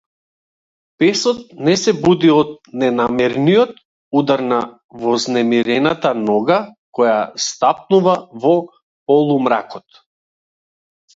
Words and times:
Песот 1.01 1.41
не 1.65 1.73
се 1.81 1.91
буди 2.05 2.31
од 2.35 2.55
ненамерниот 2.83 3.75
удар 4.21 4.41
на 4.53 4.57
вознемирената 5.03 6.11
нога 6.23 6.57
која 7.01 7.17
стапнува 7.49 8.15
во 8.47 8.55
полумракот. 9.13 10.01